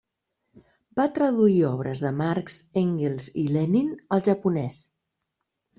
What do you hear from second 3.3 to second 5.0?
i Lenin al japonès.